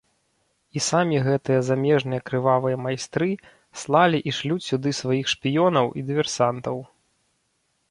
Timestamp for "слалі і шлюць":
3.83-4.59